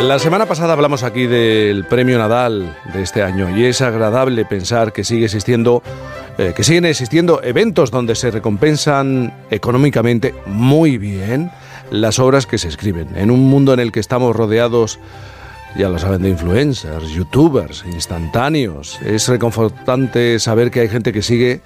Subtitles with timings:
[0.00, 4.92] La semana pasada hablamos aquí del premio Nadal de este año y es agradable pensar
[4.92, 5.82] que sigue existiendo
[6.36, 11.50] eh, que siguen existiendo eventos donde se recompensan económicamente muy bien
[11.92, 13.16] las obras que se escriben.
[13.16, 14.98] En un mundo en el que estamos rodeados,
[15.76, 21.60] ya lo saben, de influencers, youtubers, instantáneos, es reconfortante saber que hay gente que sigue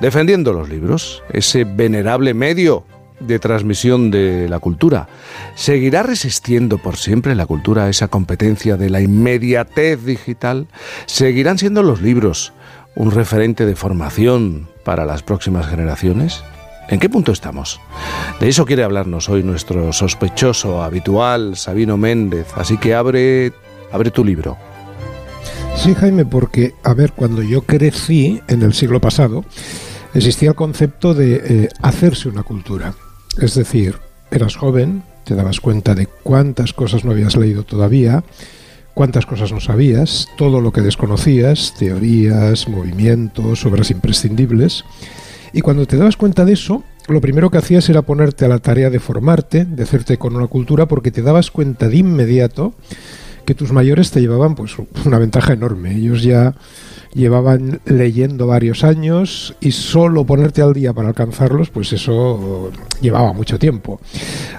[0.00, 2.84] defendiendo los libros, ese venerable medio
[3.26, 5.08] de transmisión de la cultura.
[5.54, 10.66] ¿Seguirá resistiendo por siempre la cultura a esa competencia de la inmediatez digital?
[11.06, 12.52] ¿Seguirán siendo los libros
[12.94, 16.42] un referente de formación para las próximas generaciones?
[16.88, 17.80] ¿En qué punto estamos?
[18.40, 22.48] De eso quiere hablarnos hoy nuestro sospechoso habitual, Sabino Méndez.
[22.56, 23.52] Así que abre,
[23.92, 24.58] abre tu libro.
[25.76, 29.44] Sí, Jaime, porque, a ver, cuando yo crecí en el siglo pasado,
[30.14, 32.94] existía el concepto de eh, hacerse una cultura.
[33.40, 33.96] Es decir,
[34.30, 38.24] eras joven, te dabas cuenta de cuántas cosas no habías leído todavía,
[38.94, 44.84] cuántas cosas no sabías, todo lo que desconocías, teorías, movimientos, obras imprescindibles.
[45.52, 48.58] Y cuando te dabas cuenta de eso, lo primero que hacías era ponerte a la
[48.58, 52.74] tarea de formarte, de hacerte con una cultura, porque te dabas cuenta de inmediato
[53.44, 55.94] que tus mayores te llevaban pues una ventaja enorme.
[55.94, 56.54] Ellos ya
[57.14, 62.70] llevaban leyendo varios años y solo ponerte al día para alcanzarlos, pues eso
[63.00, 64.00] llevaba mucho tiempo.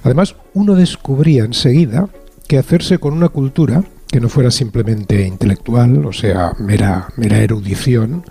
[0.04, 2.10] Además, uno descubría enseguida
[2.48, 8.24] que hacerse con una cultura que no fuera simplemente intelectual, o sea, mera, mera erudición,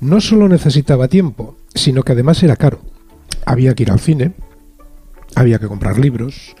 [0.00, 2.80] no solo necesitaba tiempo, sino que además era caro.
[3.46, 4.34] Había que ir al cine,
[5.36, 6.56] había que comprar libros,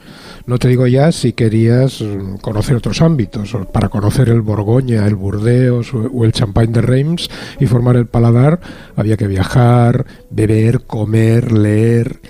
[0.46, 5.16] no te digo ya si querías mm, conocer otros ámbitos, para conocer el Borgoña, el
[5.16, 8.60] Burdeos o el Champagne de Reims y formar el paladar,
[8.94, 12.20] había que viajar, beber, comer, leer.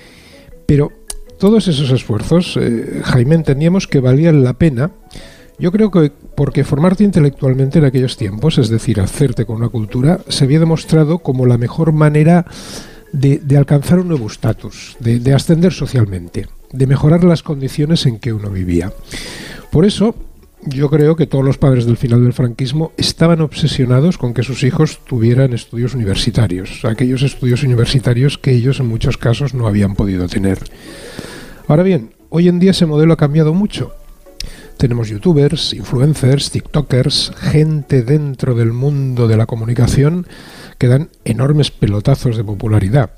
[0.66, 0.92] Pero
[1.38, 4.92] todos esos esfuerzos, eh, Jaime, entendíamos que valían la pena.
[5.58, 10.20] Yo creo que porque formarte intelectualmente en aquellos tiempos, es decir, hacerte con una cultura,
[10.28, 12.46] se había demostrado como la mejor manera
[13.12, 18.50] de, alcanzar un nuevo estatus, de ascender socialmente de mejorar las condiciones en que uno
[18.50, 18.92] vivía.
[19.70, 20.14] Por eso,
[20.64, 24.62] yo creo que todos los padres del final del franquismo estaban obsesionados con que sus
[24.62, 30.28] hijos tuvieran estudios universitarios, aquellos estudios universitarios que ellos en muchos casos no habían podido
[30.28, 30.58] tener.
[31.68, 33.92] Ahora bien, hoy en día ese modelo ha cambiado mucho.
[34.76, 40.26] Tenemos youtubers, influencers, tiktokers, gente dentro del mundo de la comunicación
[40.78, 43.10] que dan enormes pelotazos de popularidad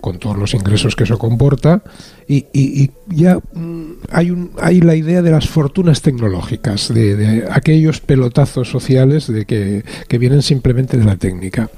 [0.00, 1.82] con todos los ingresos que eso comporta,
[2.28, 8.70] y, ya mm, hay, un, hay la idea de las fortunas tecnológicas, de, aquellos pelotazos
[8.70, 9.82] sociales de que,
[10.16, 11.70] vienen simplemente de la técnica.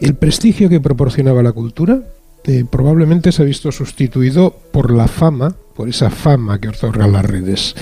[0.00, 2.02] El prestigio que proporcionaba la cultura
[2.44, 7.24] eh, probablemente se ha visto sustituido por la fama, por esa fama que otorgan las
[7.24, 7.74] redes.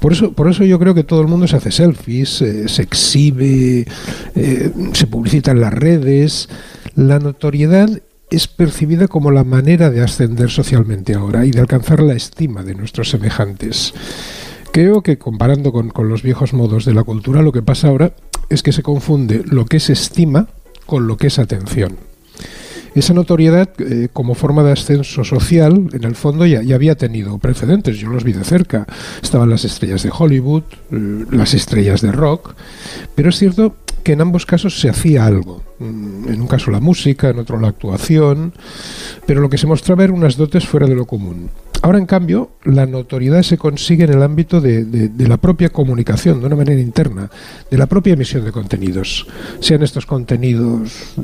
[0.00, 3.86] Por eso, por eso yo creo que todo el mundo se hace selfies, se exhibe,
[4.34, 6.48] eh, se publicita en las redes.
[6.94, 7.88] La notoriedad
[8.30, 12.74] es percibida como la manera de ascender socialmente ahora y de alcanzar la estima de
[12.74, 13.94] nuestros semejantes.
[14.72, 18.12] Creo que comparando con, los viejos modos de la cultura, lo que pasa ahora
[18.50, 20.48] es que se confunde lo que es estima
[20.84, 21.96] con lo que es atención.
[22.96, 27.36] Esa notoriedad eh, como forma de ascenso social, en el fondo ya, ya, había tenido
[27.36, 28.86] precedentes, yo los vi de cerca.
[29.22, 32.54] Estaban las estrellas de Hollywood, eh, las estrellas de rock,
[33.14, 35.62] pero es cierto que en ambos casos se hacía algo.
[35.78, 38.54] Mm, en un caso la música, en otro la actuación,
[39.26, 41.50] pero lo que se mostraba eran unas dotes fuera de lo común.
[41.86, 46.46] Ahora, en cambio, la notoriedad se consigue en el ámbito de, la propia comunicación, de
[46.46, 47.30] una manera interna,
[47.70, 49.28] de la propia emisión de contenidos.
[49.60, 51.14] Sean estos contenidos,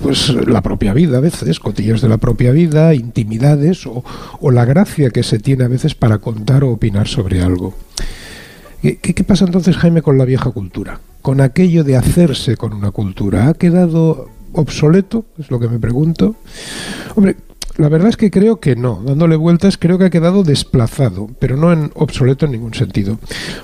[0.00, 4.02] pues la propia vida a veces, cotillos de la propia vida, intimidades o,
[4.50, 7.74] la gracia que se tiene a veces para contar o opinar sobre algo.
[8.80, 10.98] ¿Qué, pasa entonces, Jaime, con la vieja cultura?
[11.20, 13.48] Con aquello de hacerse con una cultura.
[13.48, 15.26] ¿Ha quedado obsoleto?
[15.38, 16.36] Es lo que me pregunto.
[17.16, 17.36] Hombre,
[17.76, 19.02] la verdad es que creo que no.
[19.04, 23.18] Dándole vueltas, creo que ha quedado desplazado, pero no en obsoleto en ningún sentido.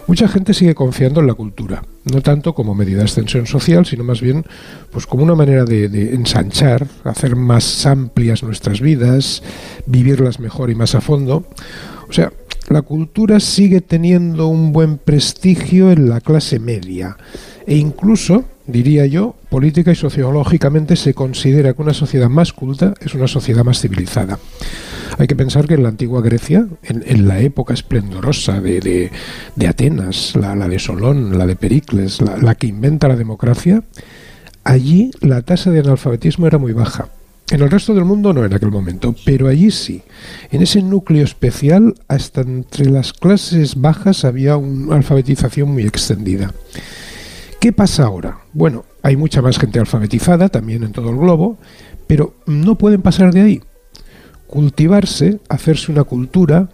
[0.07, 4.05] Mucha gente sigue confiando en la cultura, no tanto como medida de extensión social, sino
[4.05, 4.45] más bien
[4.91, 9.43] pues como una manera de, de ensanchar, hacer más amplias nuestras vidas,
[9.87, 11.47] vivirlas mejor y más a fondo.
[12.09, 12.33] O sea,
[12.69, 17.17] la cultura sigue teniendo un buen prestigio en la clase media
[17.67, 23.15] e incluso, diría yo, política y sociológicamente se considera que una sociedad más culta es
[23.15, 24.39] una sociedad más civilizada.
[25.19, 29.11] Hay que pensar que en la antigua Grecia, en, la época esplendorosa de,
[29.69, 33.83] Atenas, la, de Solón, la de Pericles, la que inventa la democracia,
[34.65, 37.09] allí la tasa de analfabetismo era muy baja
[37.51, 40.03] En el resto del mundo no en aquel momento, pero allí sí.
[40.51, 46.55] En ese núcleo especial, hasta entre las clases bajas había una alfabetización muy extendida.
[47.63, 48.39] ¿Qué pasa ahora?
[48.53, 51.59] Bueno, hay mucha más gente alfabetizada también en todo el globo,
[52.09, 53.61] pero no pueden pasar de ahí.
[54.49, 56.71] Cultivarse, hacerse una cultura,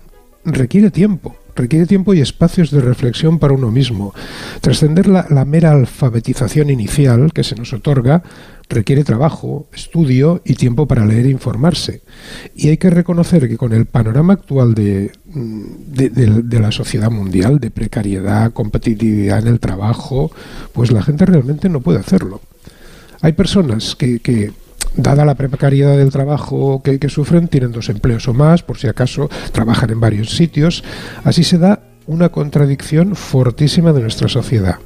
[0.47, 4.15] requiere tiempo requiere tiempo y espacios de reflexión para uno mismo.
[4.61, 8.23] Trascender la, mera alfabetización inicial que se nos otorga
[8.69, 12.03] requiere trabajo, estudio y tiempo para leer e informarse.
[12.55, 17.71] Y hay que reconocer que con el panorama actual de, de, la sociedad mundial, de
[17.71, 20.31] precariedad, competitividad en el trabajo,
[20.73, 22.41] pues la gente realmente no puede hacerlo.
[23.21, 24.53] Hay personas que, que
[24.99, 29.31] dada la precariedad del trabajo que, sufren, tienen dos empleos o más, por si acaso
[29.53, 30.85] trabajan en varios sitios.
[31.25, 34.77] Así se da una contradicción fortísima de nuestra sociedad.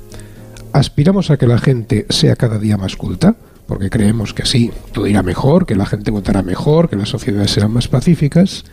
[0.72, 3.36] Aspiramos a que la gente sea cada día más culta,
[3.66, 7.50] porque creemos que así todo irá mejor, que la gente votará mejor, que las sociedades
[7.50, 8.64] serán más pacíficas,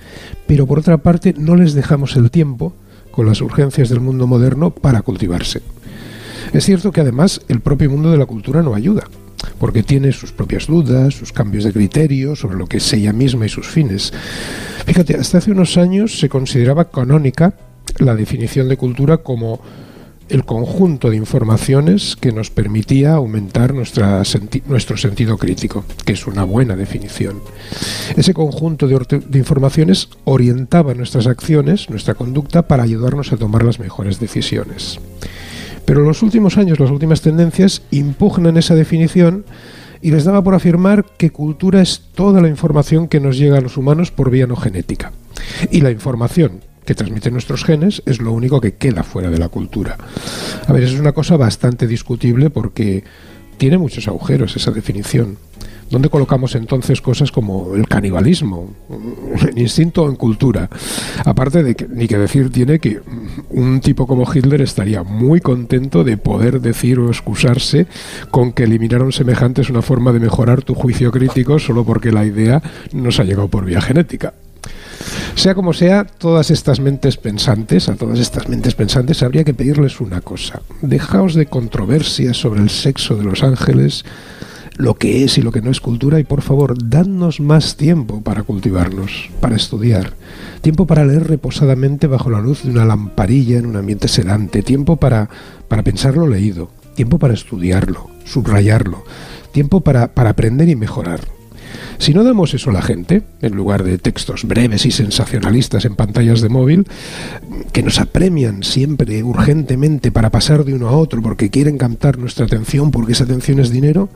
[0.45, 2.73] pero por otra parte no les dejamos el tiempo,
[3.11, 5.61] con las urgencias del mundo moderno, para cultivarse.
[6.53, 9.03] Es cierto que además el propio mundo de la cultura no ayuda
[9.59, 13.45] porque tiene sus propias dudas, sus cambios de criterio sobre lo que es ella misma
[13.45, 14.13] y sus fines.
[14.85, 17.53] Fíjate, hasta hace unos años se consideraba canónica
[17.97, 19.61] la definición de cultura como
[20.29, 26.75] el conjunto de informaciones que nos permitía aumentar nuestro sentido crítico, que es una buena
[26.75, 27.41] definición.
[28.15, 34.19] Ese conjunto de, informaciones orientaba nuestras acciones, nuestra conducta, para ayudarnos a tomar las mejores
[34.19, 34.99] decisiones.
[35.89, 39.43] Pero los últimos años, las últimas tendencias impugnan esa definición
[40.03, 43.61] y les daba por afirmar que cultura es toda la información que nos llega a
[43.61, 45.13] los humanos por vía no genética.
[45.71, 49.49] Y la información que transmiten nuestros genes es lo único que queda fuera de la
[49.49, 49.97] cultura.
[50.67, 53.03] A ver, es una cosa bastante discutible porque
[53.57, 55.39] tiene muchos agujeros esa definición.
[55.89, 58.73] ¿Dónde colocamos entonces cosas como el canibalismo,
[59.47, 60.69] el instinto en cultura?
[61.25, 62.99] Aparte de que, ni que decir tiene que
[63.49, 67.87] un tipo como Hitler estaría muy contento de poder decir o excusarse
[68.29, 72.11] con que eliminar un semejante es una forma de mejorar tu juicio crítico solo porque
[72.11, 72.61] la idea
[72.93, 74.33] nos ha llegado por vía genética.
[75.35, 80.01] Sea como sea, todas estas mentes pensantes, a todas estas mentes pensantes habría que pedirles
[80.01, 80.61] una cosa.
[80.81, 84.03] Dejaos de controversias sobre el sexo de los ángeles,
[84.79, 88.21] lo que es y lo que no es cultura y por favor, dadnos más tiempo
[88.21, 90.13] para cultivarnos, para estudiar,
[90.61, 94.95] tiempo para leer reposadamente bajo la luz de una lamparilla en un ambiente sedante, tiempo
[94.95, 95.29] para,
[95.67, 99.03] para pensar lo leído, tiempo para estudiarlo, subrayarlo,
[99.51, 101.19] tiempo para, para aprender y mejorar.
[101.97, 105.97] Si no damos eso a la gente, en lugar de textos breves y sensacionalistas en
[105.97, 106.87] pantallas de móvil,
[107.73, 112.45] que nos apremian siempre urgentemente para pasar de uno a otro porque quieren captar nuestra
[112.45, 114.07] atención porque esa atención es dinero,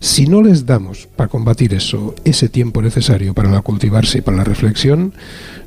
[0.00, 4.38] si no les damos para combatir eso ese tiempo necesario para la cultivarse y para
[4.38, 5.14] la reflexión,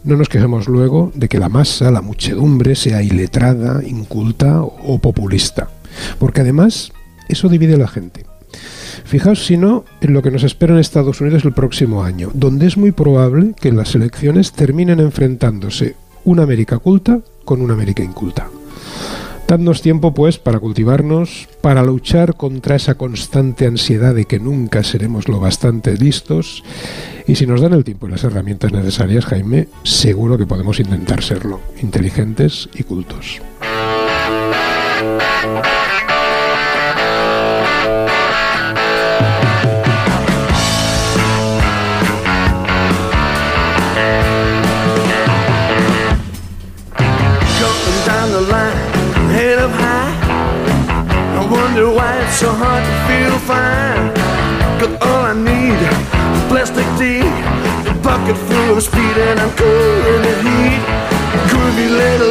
[0.04, 5.70] no nos quejemos luego de que la masa, la muchedumbre, sea iletrada, inculta o populista.
[6.20, 6.92] Porque además
[7.28, 8.26] eso divide a la gente.
[9.06, 12.68] Fijaos si no en lo que nos espera en Estados Unidos el próximo año, donde
[12.68, 18.50] es muy probable que las elecciones terminen enfrentándose una América culta con una América inculta.
[19.50, 25.28] Dadnos tiempo, pues, para cultivarnos, para luchar contra esa constante ansiedad de que nunca seremos
[25.28, 26.64] lo bastante listos.
[27.26, 31.24] Y si nos dan el tiempo y las herramientas necesarias, Jaime, seguro que podemos intentar
[31.24, 33.42] serlo, inteligentes y cultos.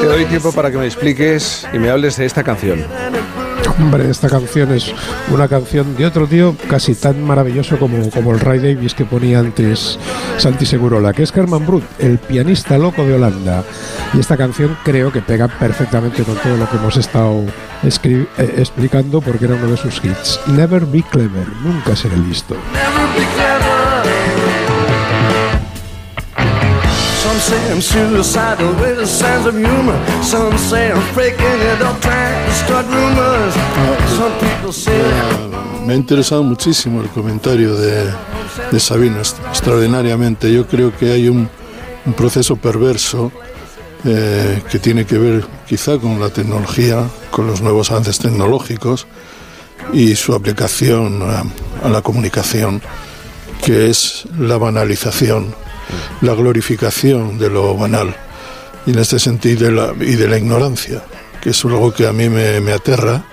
[0.01, 2.87] Te doy tiempo para que me expliques y me hables de esta canción.
[3.79, 4.93] Hombre, esta canción es
[5.33, 9.39] una canción de otro tío casi tan maravilloso como, como el Ray Davis que ponía
[9.39, 9.99] antes
[10.37, 13.63] Santi Segurola, que es Carmen Brut, el pianista loco de Holanda.
[14.15, 17.45] Y esta canción creo que pega perfectamente con todo lo que hemos estado
[17.83, 20.41] eh, explicando porque era uno de sus hits.
[20.49, 22.57] Never be clever, nunca seré listo.
[35.87, 38.11] Me ha interesado muchísimo el comentario de,
[38.79, 40.53] Sabino, extraordinariamente.
[40.53, 41.49] Yo creo que hay un,
[42.17, 43.31] proceso perverso
[44.05, 49.07] eh, que tiene que ver quizá con la tecnología, con los nuevos avances tecnológicos
[49.93, 52.81] y su aplicación a la comunicación
[53.63, 55.55] que es la banalización,
[56.21, 58.15] la glorificación de lo banal,
[58.87, 61.03] y en este sentido y de la ignorancia,
[61.41, 63.25] que es algo que a mí me, aterra.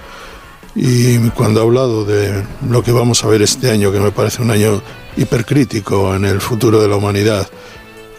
[0.76, 4.42] Y cuando he hablado de lo que vamos a ver este año, que me parece
[4.42, 4.82] un año
[5.16, 7.48] hipercrítico en el futuro de la humanidad,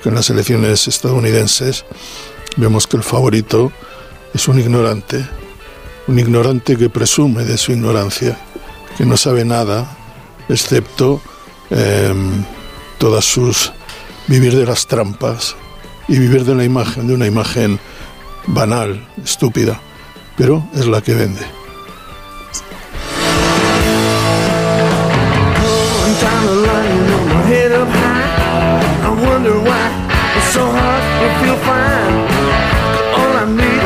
[0.07, 1.85] en las elecciones estadounidenses
[2.57, 3.73] vemos que el favorito
[4.33, 5.27] es un ignorante,
[6.07, 8.39] un ignorante que presume de su ignorancia,
[8.97, 9.97] que no sabe nada,
[10.49, 11.21] excepto
[11.71, 12.45] em,
[12.99, 13.73] todas sus
[14.29, 15.57] vivir de las trampas
[16.09, 17.79] y vivir de la imagen, de una imagen
[18.47, 19.81] banal, estúpida,
[20.37, 21.43] pero es la que vende.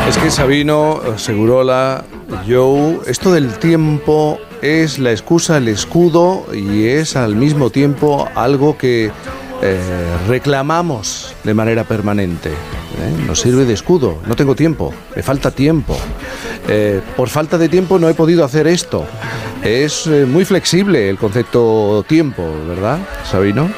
[0.09, 2.05] Es que Sabino, Segurola,
[2.49, 8.77] Joe, esto del tiempo es la excusa, el escudo y es al mismo tiempo algo
[8.77, 9.13] que
[9.63, 9.79] eh,
[10.27, 12.51] reclamamos de manera permanente.
[12.51, 13.25] ¿eh?
[13.27, 14.19] Nos sirve de escudo.
[14.27, 15.97] No tengo tiempo, me falta tiempo.
[16.69, 19.05] Eh, por falta de tiempo no he podido hacer esto.
[19.63, 22.99] Es muy flexible el concepto tiempo, ¿verdad,
[23.31, 23.69] Sabino?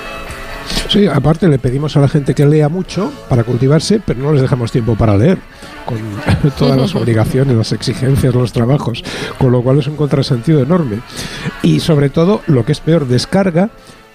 [0.89, 4.43] Sí, aparte le pedimos a la gente que lea mucho para cultivarse, pero no les
[4.43, 5.39] dejamos tiempo para leer,
[5.85, 5.99] con
[6.59, 9.03] todas las obligaciones, las exigencias, los trabajos,
[9.39, 11.01] con lo cual es un contrasentido enorme.
[11.63, 13.71] Y sobre todo, lo que es peor, descarga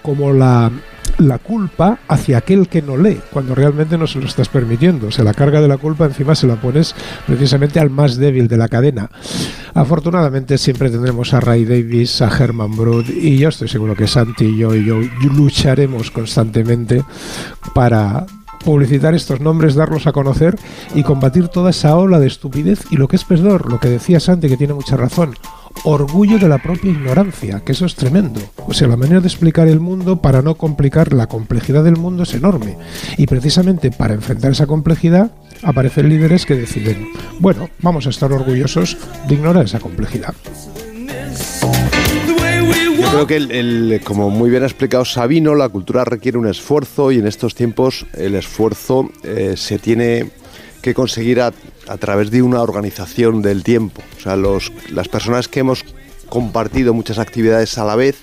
[0.08, 0.72] como la
[1.18, 5.08] la culpa hacia aquel que no lee, cuando realmente no se lo estás permitiendo.
[5.08, 6.94] O sea, la carga de la culpa encima se la pones
[7.26, 9.10] precisamente al más débil de la cadena.
[9.74, 14.46] Afortunadamente siempre tendremos a Ray Davis, a Herman Brood y yo estoy seguro que Santi
[14.46, 15.00] y yo y yo
[15.34, 17.04] lucharemos constantemente
[17.74, 18.24] para
[18.64, 20.56] publicitar estos nombres, darlos a conocer
[20.94, 24.20] y combatir toda esa ola de estupidez y lo que es peor, lo que decía
[24.20, 25.34] Santi que tiene mucha razón,
[25.84, 28.40] orgullo de la propia ignorancia, que eso es tremendo.
[28.66, 32.22] O sea, la manera de explicar el mundo para no complicar la complejidad del mundo
[32.22, 32.76] es enorme.
[33.16, 35.30] Y precisamente para enfrentar esa complejidad
[35.62, 37.08] aparecen líderes que deciden,
[37.40, 40.34] bueno, vamos a estar orgullosos de ignorar esa complejidad.
[42.98, 47.12] Yo creo que, el, como muy bien ha explicado Sabino, la cultura requiere un esfuerzo
[47.12, 50.30] y en estos tiempos el esfuerzo eh, se tiene
[50.82, 51.52] que conseguir a,
[51.96, 54.02] través de una organización del tiempo.
[54.18, 55.84] O sea, los, las personas que hemos
[56.28, 58.16] compartido muchas actividades a la vez,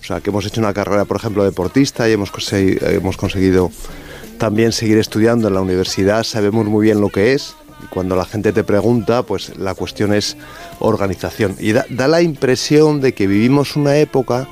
[0.00, 3.70] o sea, que hemos hecho una carrera, por ejemplo, deportista y hemos, hemos conseguido
[4.38, 7.54] también seguir estudiando en la universidad, sabemos muy bien lo que es.
[7.82, 10.36] Y cuando la gente te pregunta, pues la cuestión es
[10.78, 11.56] organización.
[11.58, 14.46] Y da, da la impresión de que vivimos una época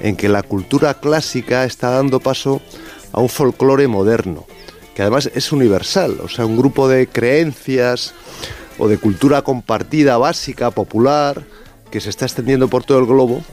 [0.00, 2.60] en que la cultura clásica está dando paso
[3.12, 4.46] a un folclore moderno
[4.98, 8.14] que además es universal, o sea, un grupo de creencias
[8.80, 11.44] o de cultura compartida, básica, popular,
[11.88, 13.44] que se está extendiendo por todo el globo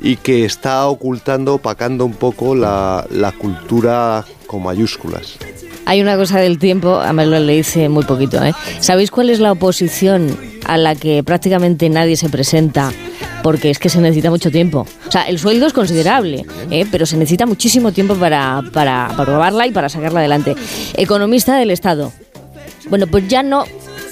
[0.00, 5.36] y que está ocultando, opacando un poco la, cultura con mayúsculas.
[5.84, 8.54] Hay una cosa del tiempo, a mí le hice muy poquito, ¿eh?
[8.80, 12.92] ¿Sabéis cuál es la oposición a la que prácticamente nadie se presenta
[13.42, 14.86] porque es que se necesita mucho tiempo.
[15.06, 16.86] O sea, el sueldo es considerable, ¿eh?
[16.90, 20.54] pero se necesita muchísimo tiempo para, para, para probarla y para sacarla adelante.
[20.94, 22.12] Economista del Estado.
[22.88, 23.64] Bueno, pues ya no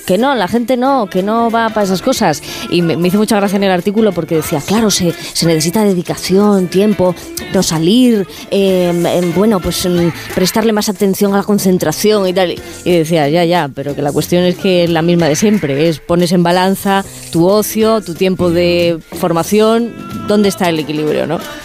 [0.06, 2.42] que no, la gente no, que no va para esas cosas.
[2.70, 6.68] Y me, hizo mucha gracia en el artículo porque decía, claro, se, se necesita dedicación,
[6.68, 7.14] tiempo,
[7.52, 12.54] no salir, em, em, bueno, pues em, prestarle más atención a la concentración y tal.
[12.84, 15.88] Y decía, ya, ya, pero que la cuestión es que es la misma de siempre,
[15.88, 19.92] es pones en balanza tu ocio, tu tiempo de formación,
[20.28, 21.38] ¿dónde está el equilibrio, no?